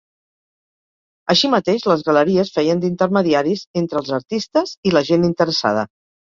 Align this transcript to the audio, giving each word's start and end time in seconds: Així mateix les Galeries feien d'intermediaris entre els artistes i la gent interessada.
Així 1.33 1.51
mateix 1.55 1.85
les 1.91 2.03
Galeries 2.07 2.49
feien 2.55 2.81
d'intermediaris 2.85 3.63
entre 3.83 4.01
els 4.03 4.11
artistes 4.19 4.75
i 4.91 4.95
la 4.97 5.05
gent 5.13 5.29
interessada. 5.31 5.87